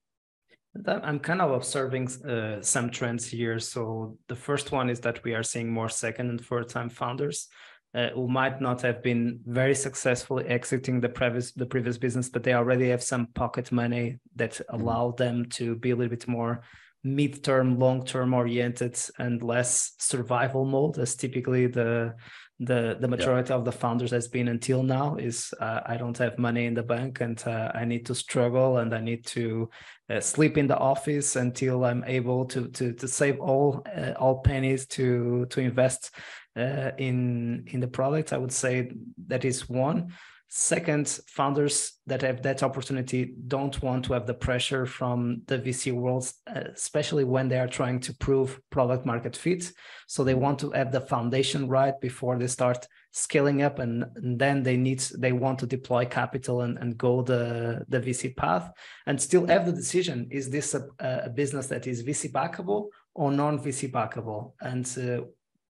[0.86, 3.58] I'm kind of observing uh, some trends here.
[3.58, 7.48] So the first one is that we are seeing more second and third time founders
[7.92, 12.44] uh, who might not have been very successful exiting the previous the previous business, but
[12.44, 14.80] they already have some pocket money that mm-hmm.
[14.80, 15.22] allow mm-hmm.
[15.22, 16.62] them to be a little bit more
[17.02, 22.14] mid-term, long-term oriented and less survival mode as typically the
[22.62, 23.56] the the majority yeah.
[23.56, 26.82] of the founders has been until now is uh, I don't have money in the
[26.82, 29.70] bank and uh, I need to struggle and I need to
[30.10, 34.40] uh, sleep in the office until I'm able to to to save all uh, all
[34.40, 36.14] pennies to to invest
[36.54, 38.34] uh, in in the product.
[38.34, 38.92] I would say
[39.28, 40.12] that is one.
[40.52, 45.92] Second, founders that have that opportunity don't want to have the pressure from the VC
[45.92, 46.28] world,
[46.74, 49.70] especially when they are trying to prove product market fit.
[50.08, 54.40] So they want to have the foundation right before they start scaling up, and, and
[54.40, 58.72] then they need they want to deploy capital and, and go the the VC path,
[59.06, 63.30] and still have the decision: is this a, a business that is VC backable or
[63.30, 64.54] non VC backable?
[64.60, 65.26] And uh,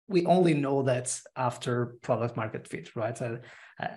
[0.07, 3.19] we only know that after product market fit, right?
[3.21, 3.37] Uh,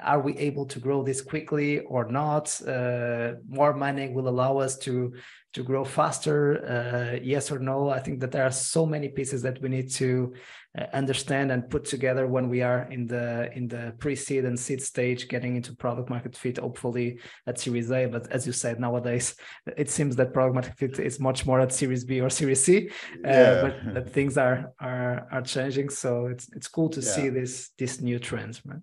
[0.02, 2.60] are we able to grow this quickly or not?
[2.66, 5.14] Uh, more money will allow us to
[5.52, 6.64] to grow faster?
[6.66, 7.88] Uh, yes or no?
[7.88, 10.34] I think that there are so many pieces that we need to
[10.76, 14.82] uh, understand and put together when we are in the in the pre-seed and seed
[14.82, 16.58] stage, getting into product market fit.
[16.58, 19.34] Hopefully at Series A, but as you said, nowadays
[19.76, 22.88] it seems that product market fit is much more at Series B or Series C.
[23.24, 23.60] Uh, yeah.
[23.62, 27.10] but, but, things are are are changing, so it's it's cool to yeah.
[27.10, 28.82] see this this new trends, man.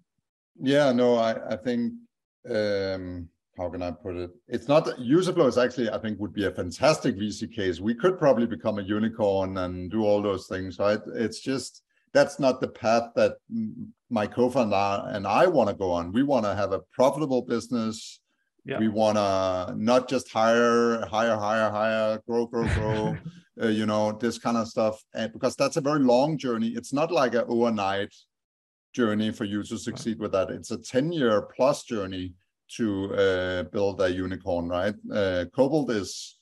[0.62, 1.94] Yeah, no, I I think.
[2.50, 4.32] Um how can I put it?
[4.48, 7.80] It's not Userflow is actually, I think, would be a fantastic VC case.
[7.80, 11.00] We could probably become a unicorn and do all those things, right?
[11.14, 11.84] It's just
[12.14, 13.34] that's not the path that
[14.10, 16.12] my co-founder and I want to go on.
[16.12, 18.20] We want to have a profitable business.
[18.66, 18.80] Yeah.
[18.80, 23.18] We want to not just hire, hire, hire, hire, grow, grow, grow.
[23.62, 26.70] uh, you know this kind of stuff, and because that's a very long journey.
[26.70, 28.14] It's not like an overnight
[28.94, 30.50] journey for you to succeed with that.
[30.50, 32.34] It's a ten-year plus journey
[32.78, 34.96] to uh, build a unicorn, right?
[35.14, 36.38] Uh, Cobalt is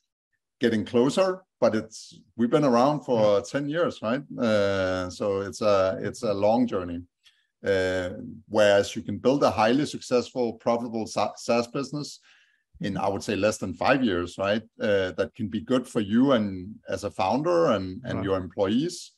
[0.60, 4.22] getting closer, but it's we've been around for 10 years, right?
[4.38, 7.02] Uh, so it's a it's a long journey.
[7.66, 8.12] Uh,
[8.48, 12.20] whereas you can build a highly successful, profitable SaaS business
[12.80, 14.62] in I would say less than five years, right?
[14.80, 19.12] Uh, that can be good for you and as a founder and and your employees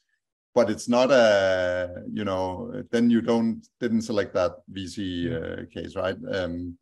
[0.54, 4.98] but it's not a you know then you don't didn't select that vc
[5.32, 6.78] uh, case right um,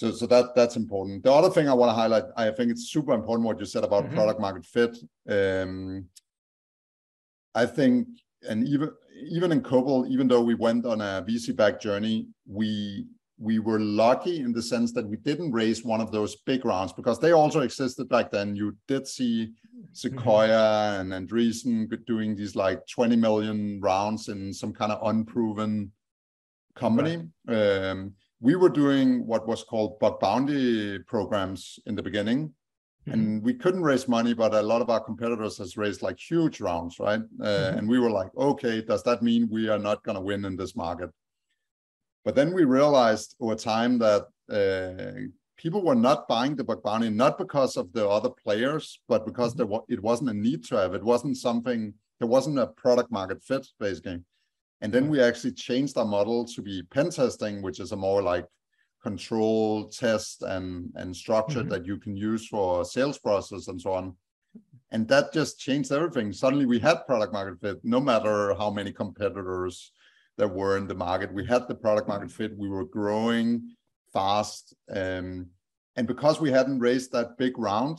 [0.00, 1.24] so, so that that's important.
[1.24, 3.84] The other thing I want to highlight, I think it's super important what you said
[3.84, 4.14] about mm-hmm.
[4.14, 4.96] product market fit.
[5.28, 6.06] Um,
[7.54, 8.08] I think,
[8.48, 8.92] and even
[9.28, 13.04] even in Cobalt, even though we went on a VC back journey, we
[13.40, 16.92] we were lucky in the sense that we didn't raise one of those big rounds
[16.92, 18.54] because they also existed back then.
[18.54, 19.52] You did see
[19.92, 21.12] Sequoia mm-hmm.
[21.12, 25.90] and Andreessen doing these like 20 million rounds in some kind of unproven
[26.76, 27.28] company.
[27.46, 27.88] Right.
[27.88, 32.52] Um, we were doing what was called bug bounty programs in the beginning
[33.06, 33.12] mm-hmm.
[33.12, 36.60] and we couldn't raise money but a lot of our competitors has raised like huge
[36.60, 37.78] rounds right uh, mm-hmm.
[37.78, 40.56] and we were like okay does that mean we are not going to win in
[40.56, 41.10] this market
[42.24, 45.20] but then we realized over time that uh,
[45.56, 49.54] people were not buying the bug bounty not because of the other players but because
[49.54, 49.70] mm-hmm.
[49.70, 53.42] there, it wasn't a need to have it wasn't something there wasn't a product market
[53.42, 54.20] fit basically
[54.80, 58.22] and then we actually changed our model to be pen testing, which is a more
[58.22, 58.46] like
[59.02, 61.68] control test and, and structure mm-hmm.
[61.68, 64.16] that you can use for sales process and so on.
[64.90, 66.32] And that just changed everything.
[66.32, 69.92] Suddenly we had product market fit, no matter how many competitors
[70.38, 71.32] there were in the market.
[71.32, 72.56] We had the product market fit.
[72.56, 73.74] We were growing
[74.12, 74.74] fast.
[74.90, 75.46] Um,
[75.96, 77.98] and because we hadn't raised that big round,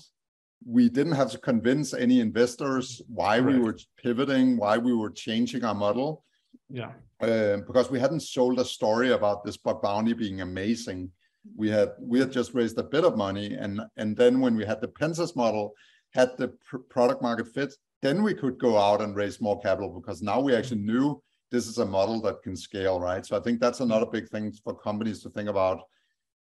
[0.65, 5.63] we didn't have to convince any investors why we were pivoting, why we were changing
[5.63, 6.23] our model
[6.71, 6.91] yeah.
[7.21, 11.11] Um, because we hadn't sold a story about this bug bounty being amazing.
[11.55, 14.65] We had we had just raised a bit of money, and and then when we
[14.65, 15.73] had the pen test model,
[16.13, 19.89] had the pr- product market fit, then we could go out and raise more capital
[19.89, 21.21] because now we actually knew
[21.51, 23.25] this is a model that can scale, right?
[23.25, 25.81] So I think that's another big thing for companies to think about.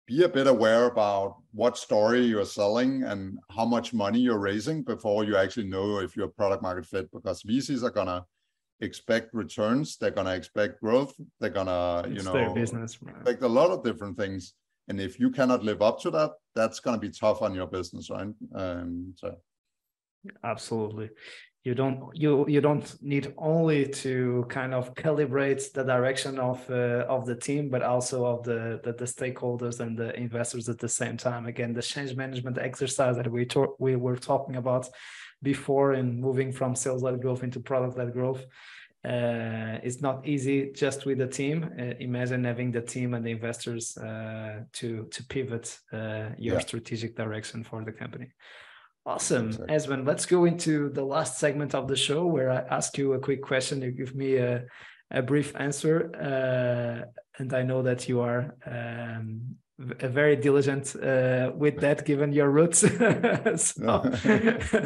[0.08, 4.84] Be a bit aware about what story you're selling and how much money you're raising
[4.84, 8.26] before you actually know if you're product market fit because VCs are gonna
[8.82, 13.48] expect returns they're going to expect growth they're going to you know business expect a
[13.48, 14.54] lot of different things.
[14.88, 17.68] And if you cannot live up to that that's going to be tough on your
[17.68, 18.34] business right?
[18.56, 19.36] Um, so.
[20.44, 21.10] Absolutely
[21.64, 27.06] you don't you you don't need only to kind of calibrate the direction of uh,
[27.08, 30.90] of the team but also of the, the, the stakeholders and the investors at the
[30.90, 34.88] same time again the change management exercise that we talk, we were talking about
[35.44, 38.46] before in moving from sales led growth into product led growth.
[39.04, 41.72] Uh, it's not easy just with the team.
[41.80, 46.60] Uh, imagine having the team and the investors uh, to to pivot uh, your yeah.
[46.60, 48.28] strategic direction for the company.
[49.06, 49.52] Awesome.
[49.68, 50.06] Esben.
[50.06, 53.42] Let's go into the last segment of the show where I ask you a quick
[53.42, 53.82] question.
[53.82, 54.66] You give me a
[55.14, 57.06] a brief answer, uh,
[57.38, 59.58] and I know that you are um,
[60.20, 62.84] very diligent uh, with that given your roots.
[63.56, 64.02] So,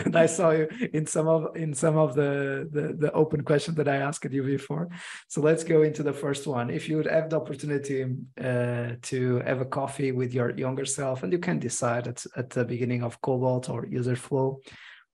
[0.04, 3.78] and i saw you in some of in some of the, the, the open questions
[3.78, 4.89] that i asked you before.
[5.28, 6.70] So let's go into the first one.
[6.70, 8.04] If you would have the opportunity
[8.39, 12.50] uh, to have a coffee with your younger self and you can decide at, at
[12.50, 14.60] the beginning of cobalt or Userflow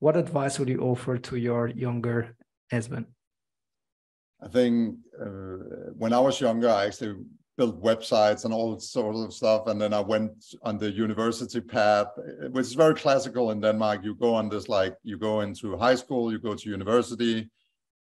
[0.02, 2.36] what advice would you offer to your younger
[2.72, 3.06] husband?
[4.42, 7.16] I think uh, when i was younger i actually
[7.58, 9.68] build websites and all sorts of stuff.
[9.68, 10.32] And then I went
[10.64, 12.08] on the university path,
[12.52, 14.02] which is very classical in Denmark.
[14.04, 17.50] You go on this like you go into high school, you go to university,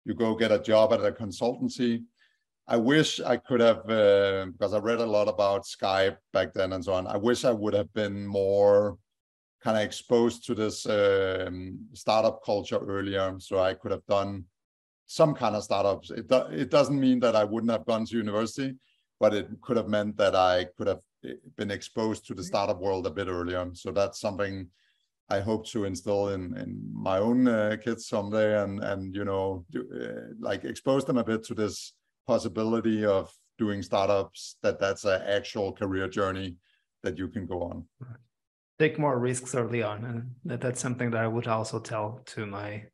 [0.05, 2.03] you go get a job at a consultancy.
[2.67, 6.73] I wish I could have uh, because I read a lot about Skype back then
[6.73, 7.07] and so on.
[7.07, 8.97] I wish I would have been more
[9.63, 14.45] kind of exposed to this um, startup culture earlier, so I could have done
[15.07, 16.11] some kind of startups.
[16.11, 18.75] It do, it doesn't mean that I wouldn't have gone to university,
[19.19, 22.79] but it could have meant that I could have eh, been exposed to the startup
[22.79, 23.69] world a bit earlier.
[23.73, 24.69] So that's something
[25.29, 29.65] I hope to instill in in my own uh, kids someday, and and you know,
[29.69, 31.93] do, uh, like expose them a bit to this
[32.25, 34.55] possibility of doing startups.
[34.63, 36.55] That that's an actual career journey
[37.03, 37.85] that you can go on.
[38.79, 42.45] Take more risks early on, and that, that's something that I would also tell to
[42.45, 42.85] my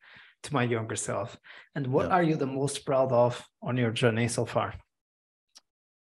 [0.44, 1.38] to my younger self.
[1.76, 2.16] And what yeah.
[2.16, 4.74] are you the most proud of on your journey so far?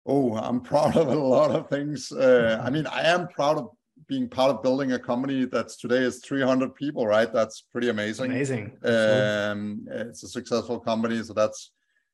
[0.05, 2.11] Oh, I'm proud of a lot of things.
[2.11, 3.69] Uh, I mean, I am proud of
[4.07, 7.31] being part of building a company that's today is 300 people, right?
[7.33, 8.31] That's pretty amazing.
[8.31, 8.71] Amazing.
[8.83, 11.71] Um, it's a successful company, so that's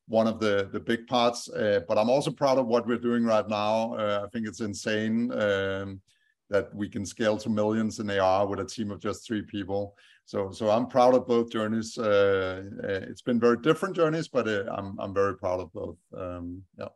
[0.08, 1.50] one of the the big parts.
[1.50, 3.94] Uh, but I'm also proud of what we're doing right now.
[3.94, 6.00] Uh, I think it's insane um,
[6.48, 9.96] that we can scale to millions in AR with a team of just three people.
[10.24, 11.98] So so I'm proud of both journeys.
[11.98, 15.98] Uh, uh it's been very different journeys, but uh, I'm I'm very proud of both.
[16.16, 16.88] Um, yeah.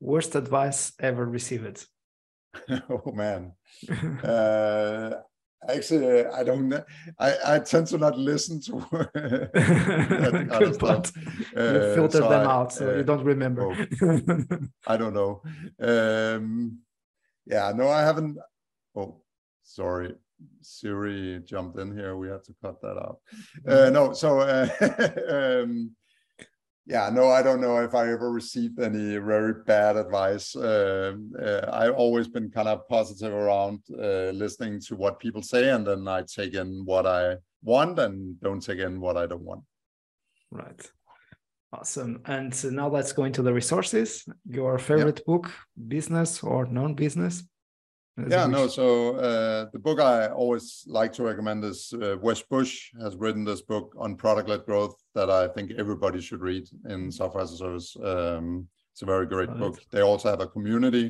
[0.00, 1.86] Worst advice ever received?
[2.90, 3.52] oh man.
[4.24, 5.10] uh,
[5.68, 6.72] actually, I don't.
[7.18, 8.72] I, I tend to not listen to
[10.50, 11.12] kind of stuff.
[11.56, 13.72] Uh, filter so them I, out, so uh, you don't remember.
[14.02, 15.42] Oh, I don't know.
[15.80, 16.78] Um,
[17.46, 18.38] yeah, no, I haven't.
[18.94, 19.22] Oh,
[19.62, 20.14] sorry.
[20.60, 22.16] Siri jumped in here.
[22.16, 23.18] We had to cut that out.
[23.66, 23.94] Uh, mm-hmm.
[23.94, 25.90] no, so uh, um,
[26.88, 30.56] yeah, no, I don't know if I ever received any very bad advice.
[30.56, 35.68] Uh, uh, I've always been kind of positive around uh, listening to what people say,
[35.68, 39.42] and then I take in what I want and don't take in what I don't
[39.42, 39.64] want.
[40.50, 40.80] Right.
[41.74, 42.22] Awesome.
[42.24, 44.24] And so now let's go into the resources.
[44.48, 45.26] Your favorite yep.
[45.26, 45.52] book,
[45.88, 47.42] business or non-business?
[48.26, 48.66] yeah, no.
[48.66, 53.44] So uh, the book I always like to recommend is uh, Wes Bush has written
[53.44, 57.56] this book on product-led growth that I think everybody should read in software as a
[57.56, 57.96] service.
[58.12, 59.58] Um, it's a very great right.
[59.58, 59.76] book.
[59.92, 61.06] They also have a community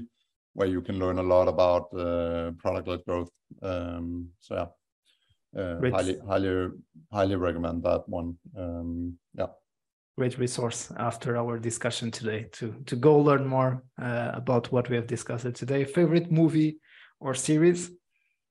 [0.54, 3.30] where you can learn a lot about uh, product-led growth.
[3.62, 4.68] Um, so yeah,
[5.61, 6.68] uh, highly, highly,
[7.12, 8.28] highly recommend that one.
[8.56, 9.52] Um, yeah
[10.18, 13.72] great resource after our discussion today to to go learn more
[14.06, 15.84] uh, about what we have discussed today.
[15.84, 16.72] Favorite movie
[17.20, 17.80] or series?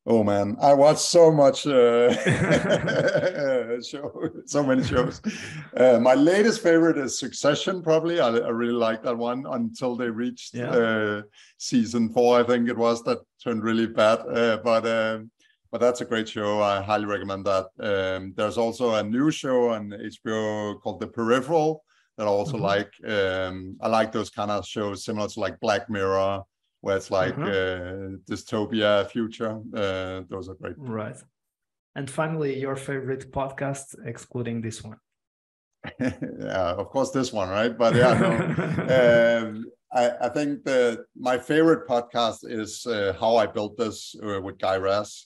[0.09, 2.13] Oh man, I watch so much uh,
[3.81, 5.21] show, so many shows.
[5.75, 7.83] Uh, my latest favorite is Succession.
[7.83, 10.69] Probably, I, I really like that one until they reached yeah.
[10.69, 11.21] uh,
[11.57, 12.39] season four.
[12.39, 14.19] I think it was that turned really bad.
[14.19, 15.29] Uh, but um,
[15.71, 16.61] but that's a great show.
[16.61, 17.65] I highly recommend that.
[17.77, 21.83] Um, there's also a new show on HBO called The Peripheral
[22.17, 22.63] that I also mm-hmm.
[22.63, 22.93] like.
[23.05, 26.43] Um, I like those kind of shows similar to like Black Mirror
[26.88, 27.43] where it's like mm-hmm.
[27.43, 29.59] uh, dystopia future.
[29.75, 30.75] Uh, those are great.
[30.77, 31.17] Right.
[31.97, 34.97] And finally, your favorite podcast, excluding this one.
[35.99, 37.77] yeah, of course, this one, right?
[37.77, 38.29] But yeah, no.
[39.47, 44.39] um, I, I, think that my favorite podcast is uh, How I Built This uh,
[44.41, 45.25] with Guy Raz.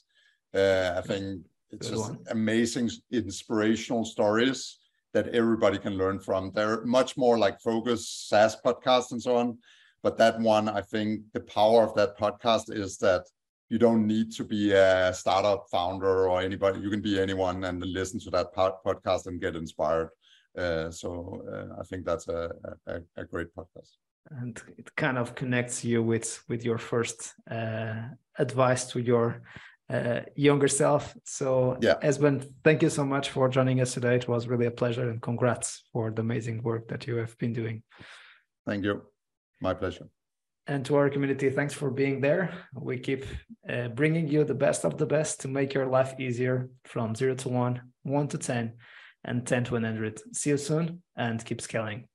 [0.55, 2.19] Uh, I think it's Good just one.
[2.31, 4.79] amazing, inspirational stories
[5.13, 6.51] that everybody can learn from.
[6.55, 9.59] They're much more like focused SaaS podcasts and so on.
[10.03, 13.25] But that one, I think the power of that podcast is that
[13.69, 16.81] you don't need to be a startup founder or anybody.
[16.81, 20.09] You can be anyone and listen to that podcast and get inspired.
[20.57, 22.51] Uh, so uh, I think that's a,
[22.87, 23.91] a, a, great podcast.
[24.29, 28.01] And it kind of connects you with with your first uh,
[28.37, 29.41] advice to your
[29.89, 31.15] uh, younger self.
[31.23, 31.95] So, yeah.
[32.01, 34.15] Esben, thank you so much for joining us today.
[34.15, 37.53] It was really a pleasure, and congrats for the amazing work that you have been
[37.53, 37.83] doing.
[38.65, 39.03] Thank you.
[39.61, 40.07] My pleasure.
[40.67, 42.53] And to our community, thanks for being there.
[42.73, 43.25] We keep
[43.67, 47.35] uh, bringing you the best of the best to make your life easier from zero
[47.35, 48.73] to one, one to 10,
[49.23, 50.21] and 10 to 100.
[50.35, 52.07] See you soon and keep scaling.